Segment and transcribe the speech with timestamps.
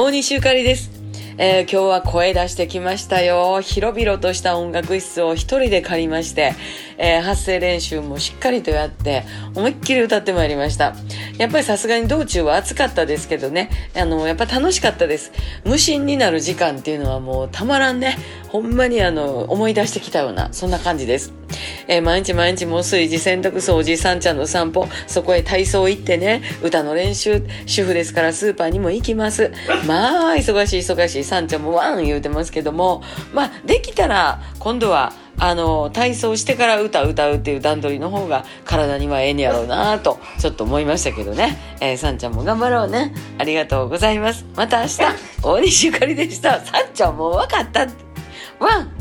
[0.00, 0.92] 大西ゆかりです。
[1.38, 3.60] えー今日は声出してきましたよ。
[3.60, 6.54] 広々とした音楽室を一人で借りまして、
[6.98, 9.24] えー発声練習もしっかりとやって、
[9.56, 10.94] 思いっきり歌ってまいりました。
[11.36, 15.32] やっぱりさすがに道中は暑かったですけどね、あの、やっぱ楽しかったです。
[15.64, 18.18] 無心になる時間っていうのはもうたまらんね。
[18.50, 21.32] ほんまにあの、思い出してきたような、そんな感じです。
[21.88, 24.86] えー毎日毎日もう炊事洗濯掃除さんちゃんの散歩。
[25.06, 29.52] そこへ体操行ってね歌の練習主婦ですからスーパーにも行きます。
[29.86, 33.02] まあ忙しい忙しいさんちゃんもワン言うてますけども。
[33.32, 43.14] まあできたら今度はあの体操してから歌歌うっていう段取りの方が体にはええんやろうなとちょっと思いましたけどね、えー、さんちゃんも頑張ろうね。
[43.38, 44.44] ありがとうございます。
[44.56, 44.98] また明日
[45.42, 46.60] 大西ゆかりでした。
[46.60, 47.86] さんちゃんもう分かった
[48.58, 48.97] ワン。